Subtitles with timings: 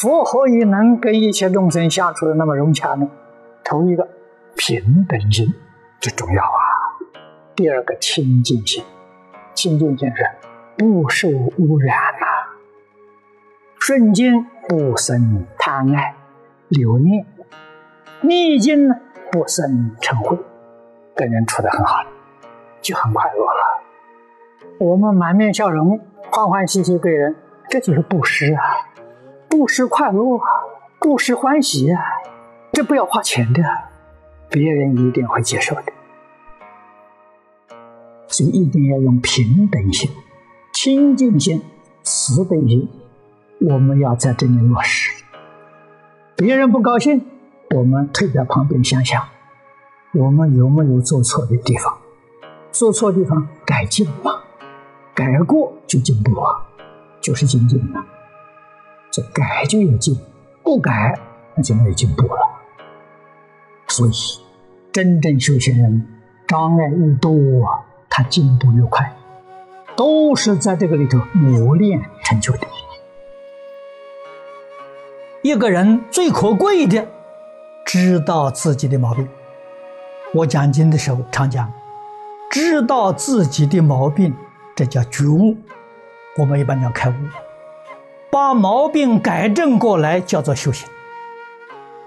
[0.00, 3.06] 佛何以能跟一切众生相处的那么融洽呢？
[3.62, 4.08] 头一个
[4.56, 5.52] 平等心，
[6.00, 6.58] 这重要啊。
[7.54, 8.82] 第二个清净心，
[9.52, 10.26] 清净心是
[10.78, 12.26] 不受污染呐，
[13.78, 16.14] 顺境不生贪爱
[16.68, 17.26] 留念，
[18.22, 18.94] 逆境呢
[19.30, 20.38] 不生嗔恚，
[21.14, 22.02] 跟人处得很好，
[22.80, 23.82] 就很快乐了。
[24.78, 26.00] 我们满面笑容，
[26.32, 27.36] 欢欢喜喜对人，
[27.68, 28.79] 这就是布施啊，
[29.60, 30.42] 布施快乐啊，
[30.98, 31.94] 布施欢喜，
[32.72, 33.62] 这不要花钱的，
[34.48, 35.92] 别人一定会接受的。
[38.26, 40.10] 所以一定要用平等心、
[40.72, 41.62] 清净心、
[42.02, 42.88] 慈悲心，
[43.60, 45.12] 我们要在这里落实。
[46.36, 47.22] 别人不高兴，
[47.74, 49.22] 我们退到旁边想想，
[50.14, 51.98] 我们有没有做错的地方？
[52.72, 54.40] 做错地方改进嘛，
[55.14, 56.62] 改过就进步了，
[57.20, 58.02] 就是精进了。
[59.10, 60.18] 这改就有进，
[60.62, 61.18] 不改
[61.54, 62.40] 那就没有进步了。
[63.88, 64.12] 所以，
[64.92, 66.06] 真正修行人
[66.46, 67.30] 障碍越多。
[68.12, 69.12] 他进步越快，
[69.94, 72.66] 都是在这个里头磨练成就的。
[75.42, 77.06] 一个人最可贵的，
[77.86, 79.28] 知道自己的毛病。
[80.34, 81.72] 我讲经的时候常讲，
[82.50, 84.34] 知道自己的毛病，
[84.74, 85.56] 这叫觉悟。
[86.36, 87.14] 我们一般叫开悟，
[88.30, 90.88] 把毛病改正过来叫做修行。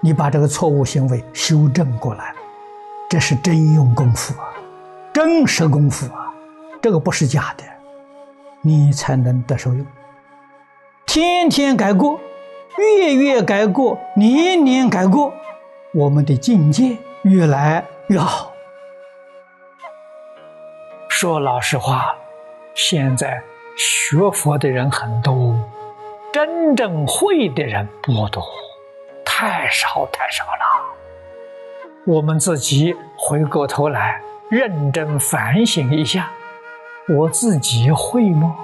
[0.00, 2.34] 你把这个错误行为修正过来，
[3.08, 4.48] 这是真用功夫啊。
[5.12, 6.34] 真实功夫啊，
[6.82, 7.64] 这个不是假的，
[8.62, 9.86] 你才能得受用。
[11.06, 12.18] 天天改过，
[12.76, 15.32] 月月改过，年年改过，
[15.94, 18.52] 我们的境界越来越好。
[21.08, 22.12] 说老实话，
[22.74, 23.40] 现在
[23.76, 25.56] 学佛的人很多，
[26.34, 28.44] 真正会的人不多，
[29.24, 30.96] 太少太少了。
[32.04, 34.20] 我们自己回过头来。
[34.50, 36.30] 认真反省一下，
[37.08, 38.56] 我自己会吗？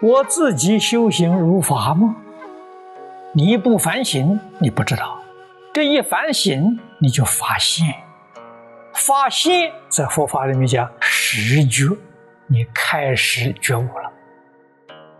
[0.00, 2.16] 我自己修行如法吗？
[3.32, 5.18] 你不反省，你不知道；
[5.72, 7.94] 这一反省，你就发现。
[8.94, 11.94] 发现，在佛法里面讲实觉，
[12.46, 14.10] 你开始觉悟了。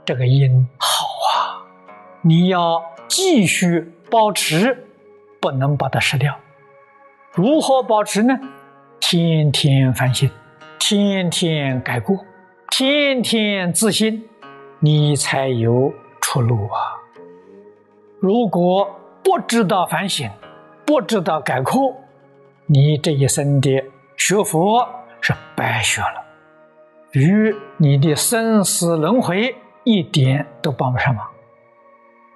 [0.04, 1.06] 这个因好，
[2.24, 4.86] 你要继续保持，
[5.40, 6.38] 不能把它失掉。
[7.32, 8.38] 如何保持呢？
[9.00, 10.30] 天天反省，
[10.78, 12.24] 天天改过，
[12.70, 14.24] 天天自信，
[14.78, 16.94] 你才有出路啊！
[18.20, 18.88] 如果
[19.24, 20.30] 不知道反省，
[20.86, 21.96] 不知道改过，
[22.66, 23.82] 你这一生的
[24.16, 24.88] 学佛
[25.20, 26.24] 是白学了，
[27.10, 31.26] 与你的生死轮回一点都帮不上忙。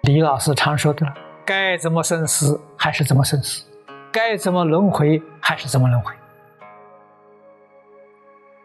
[0.07, 1.05] 李老师常说的
[1.45, 3.65] ：“该怎么生死还是怎么生死，
[4.13, 6.15] 该怎么轮回还是怎么轮回。”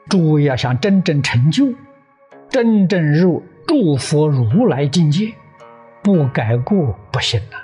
[0.07, 1.73] 诸位要想真正成就，
[2.47, 5.33] 真正入诸佛如来境界，
[6.03, 7.57] 不改过不行了，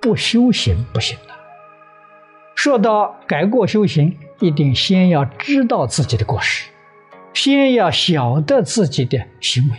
[0.00, 1.34] 不修行不行了。
[2.54, 6.70] 说到改过修行，一定先要知道自己的过失，
[7.34, 9.76] 先要晓得自己的行为，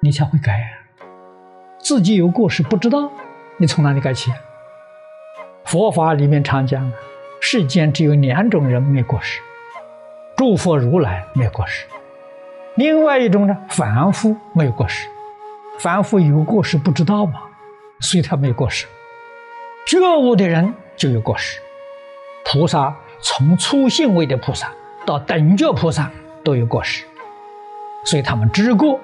[0.00, 0.80] 你才会改啊。
[1.84, 3.12] 自己有过失不知道，
[3.58, 4.32] 你从哪里改起？
[5.66, 6.90] 佛法里面常讲，
[7.40, 9.38] 世间只有两种人没过失。
[10.34, 11.84] 诸佛如来没过失，
[12.74, 15.06] 另外一种呢，凡夫没有过失。
[15.78, 17.42] 凡夫有过失不知道嘛？
[18.00, 18.86] 所以他没过失。
[19.86, 21.60] 觉悟的人就有过失。
[22.46, 24.72] 菩萨从初信位的菩萨
[25.04, 26.10] 到等觉菩萨
[26.42, 27.04] 都有过失，
[28.06, 28.98] 所以他们知过，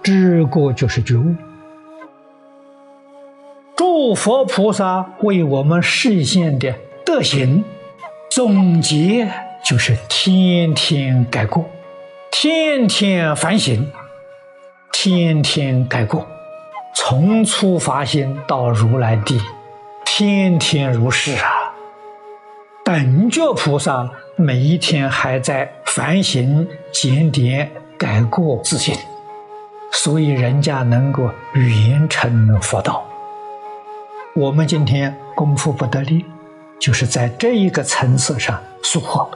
[0.00, 1.34] 知过就是觉悟。
[4.00, 6.74] 诸佛菩萨为我们示现的
[7.04, 7.62] 德行
[8.30, 9.30] 总结。
[9.62, 11.68] 就是天天改过，
[12.32, 13.92] 天天反省，
[14.90, 16.26] 天天改过，
[16.94, 19.38] 从初发心到如来地，
[20.06, 21.74] 天天如是啊。
[22.82, 28.96] 等觉菩萨每一天还在反省、检点、改过自新，
[29.92, 33.06] 所以人家能够圆成佛道。
[34.36, 36.24] 我们今天功夫不得力，
[36.78, 39.26] 就是在这一个层次上疏忽。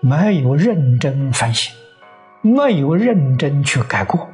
[0.00, 1.74] 没有认真反省，
[2.40, 4.28] 没有认真去改过。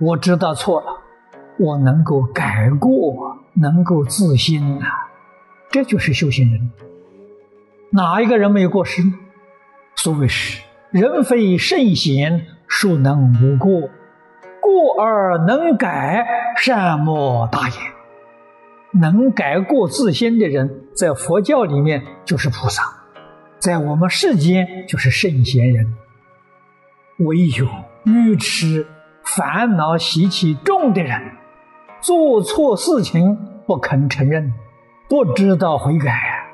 [0.00, 0.86] 我知道错了，
[1.58, 5.08] 我能够改过，能够自新啊，
[5.70, 6.70] 这就是修行人。
[7.90, 9.14] 哪一个人没有过失呢？
[9.94, 10.60] 所谓是
[10.90, 13.88] 人非圣贤，孰能无过？
[14.74, 16.26] 过而能改，
[16.56, 19.00] 善莫大焉。
[19.00, 22.82] 能改过自新的人，在佛教里面就是菩萨，
[23.60, 25.94] 在我们世间就是圣贤人。
[27.20, 27.68] 唯有
[28.04, 28.84] 愚痴、
[29.22, 31.22] 烦恼习气重的人，
[32.00, 33.36] 做错事情
[33.68, 34.52] 不肯承认，
[35.08, 36.48] 不知道悔改，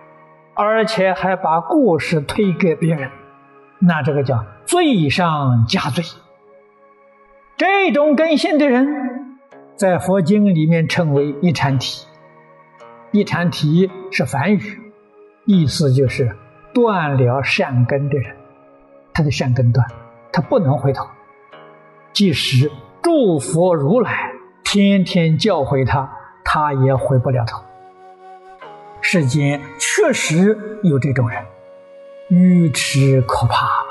[0.54, 3.10] 而且还把过失推给别人，
[3.78, 6.04] 那这个叫罪上加罪。
[7.60, 9.36] 这种根性的人，
[9.76, 12.06] 在佛经里面称为一禅体。
[13.10, 14.80] 一禅体是梵语，
[15.44, 16.34] 意思就是
[16.72, 18.34] 断了善根的人，
[19.12, 19.94] 他的善根断了，
[20.32, 21.06] 他不能回头。
[22.14, 22.72] 即使
[23.02, 24.32] 诸佛如来
[24.64, 26.10] 天天教诲他，
[26.42, 27.62] 他也回不了头。
[29.02, 31.44] 世间确实有这种人，
[32.30, 33.89] 愚痴可怕。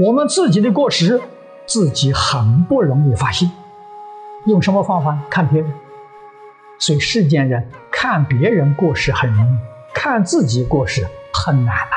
[0.00, 1.20] 我们自己的过失，
[1.66, 3.50] 自己很不容易发现。
[4.46, 5.70] 用什么方法看别人？
[6.78, 9.58] 所以世间人看别人过失很容易，
[9.92, 11.96] 看自己过失很难呐。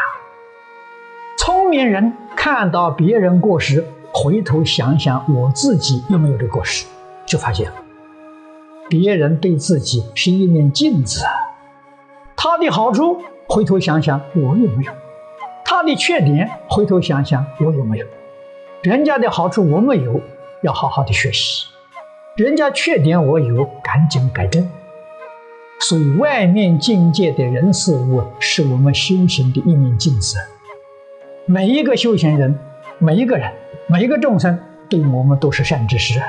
[1.38, 6.86] 聪明人看到别人过失，回头想想我自己有没有这过失，
[7.26, 7.72] 就发现
[8.90, 11.24] 别人对自己是一面镜子，
[12.36, 14.92] 他的好处回头想想我有没有，
[15.74, 18.06] 他的缺点回头想想我有没有，
[18.84, 20.22] 人家的好处我没有，
[20.62, 21.66] 要好好的学习。
[22.36, 24.70] 人家缺点我有，赶紧改正。
[25.80, 30.38] 所以，外面境界的人事物是我们修行的一面镜子。
[31.48, 32.56] 每一个修行人，
[33.00, 33.52] 每一个人，
[33.88, 36.22] 每一个众生，对我们都是善知识。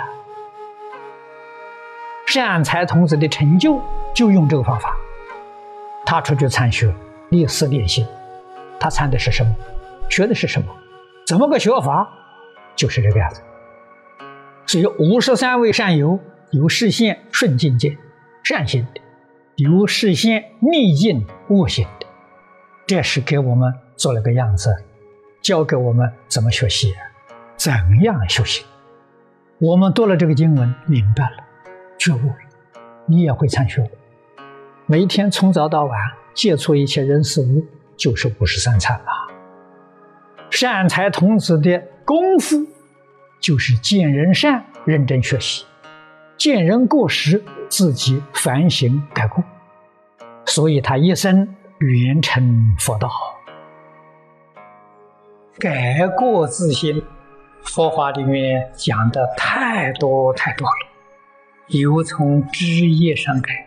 [2.28, 3.78] 善财童子的成就
[4.14, 4.96] 就用这个方法。
[6.06, 6.94] 他出去参学，
[7.28, 8.06] 立思练心，
[8.78, 9.54] 他参的是什么？
[10.08, 10.68] 学的是什么？
[11.26, 12.08] 怎么个学法？
[12.76, 13.40] 就是这个样子。
[14.66, 16.18] 所以五十三位善友
[16.50, 17.96] 有视线顺境界
[18.42, 19.00] 善心的，
[19.56, 22.06] 有视线逆境恶心的，
[22.86, 24.74] 这是给我们做了个样子，
[25.42, 26.92] 教给我们怎么学习，
[27.56, 27.72] 怎
[28.02, 28.66] 样修行。
[29.58, 31.36] 我们读了这个经文，明白了，
[31.96, 32.36] 觉悟了，
[33.06, 33.88] 你也会参学。
[34.86, 35.98] 每天从早到晚
[36.34, 37.64] 接触一切人事物，
[37.96, 39.06] 就是五十三参了。
[40.50, 42.66] 善财童子的功夫。
[43.40, 45.66] 就是见人善，认真学习；
[46.38, 49.44] 见人过失，自己反省改过。
[50.46, 53.10] 所以他一生圆成佛道，
[55.58, 57.04] 改过自新。
[57.64, 60.88] 佛法里面讲的太多太多了，
[61.66, 63.66] 有从枝叶上改，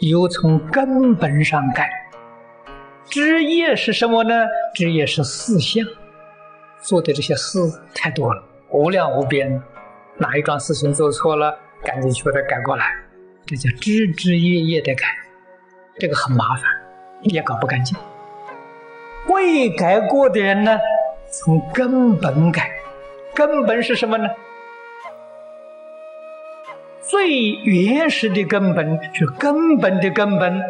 [0.00, 1.88] 有从根本上改。
[3.08, 4.46] 枝叶是什么呢？
[4.74, 5.84] 枝叶是思想，
[6.80, 7.58] 做的这些事
[7.94, 8.42] 太多了。
[8.70, 9.60] 无量无边，
[10.16, 12.94] 哪一桩事情做错了，赶紧去把它改过来，
[13.46, 15.06] 这叫枝枝叶叶的改，
[15.98, 16.64] 这个很麻烦，
[17.22, 17.98] 也搞不干净。
[19.28, 20.78] 未改过的人呢，
[21.32, 22.70] 从根本改，
[23.34, 24.28] 根本是什么呢？
[27.02, 30.62] 最原始的根本是根本的根本，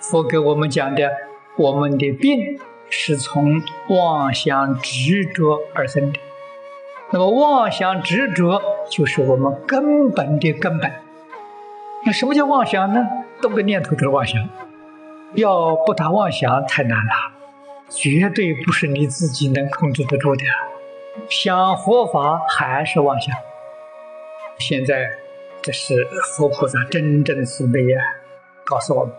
[0.00, 1.08] 佛给我们讲的，
[1.56, 2.58] 我们的病
[2.90, 6.18] 是从妄想执着而生的。
[7.10, 10.90] 那么妄想执着就是我们根本的根本。
[12.04, 13.06] 那什么叫妄想呢？
[13.40, 14.48] 动个念头就是妄想。
[15.34, 17.32] 要不打妄想太难了，
[17.88, 20.44] 绝对不是你自己能控制得住的。
[21.28, 23.34] 想佛法还是妄想。
[24.58, 25.08] 现在
[25.62, 26.06] 这是
[26.36, 28.00] 佛菩萨真正慈悲呀，
[28.64, 29.14] 告诉我们，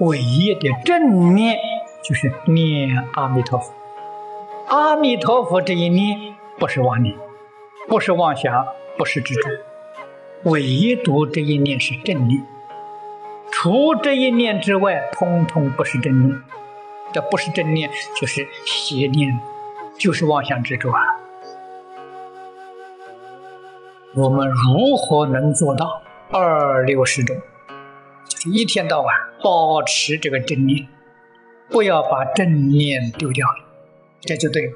[0.00, 1.56] 唯一的正念
[2.02, 3.72] 就是念阿弥陀佛。
[4.68, 7.16] 阿弥陀佛这一念不是妄念。
[7.88, 8.64] 不是妄想，
[8.96, 9.50] 不是执着，
[10.44, 12.46] 唯独这一念是正念。
[13.50, 16.40] 除这一念之外，通通不是正念。
[17.12, 19.38] 这不是正念，就是邪念，
[19.98, 21.02] 就是妄想执着啊。
[24.14, 27.36] 我们如何能做到二六十种？
[28.28, 30.86] 就是一天到晚保持这个正念，
[31.72, 33.64] 不要把正念丢掉了，
[34.20, 34.72] 这就对了。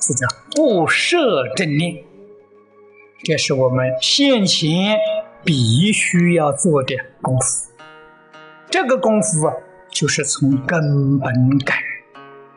[0.00, 0.26] 是叫
[0.56, 2.02] 不设正念，
[3.22, 4.96] 这是我们现前
[5.44, 7.70] 必须要做的功夫。
[8.70, 9.54] 这个功夫啊，
[9.90, 11.74] 就是从根本改。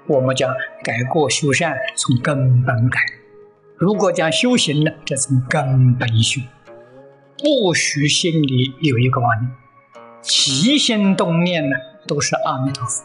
[0.08, 3.00] 我们讲改过修善，从根本改。
[3.76, 6.40] 如果讲修行呢，这从根本修，
[7.38, 9.52] 不许心里有一个妄念，
[10.22, 11.76] 起心动念呢，
[12.08, 13.04] 都是阿弥陀佛。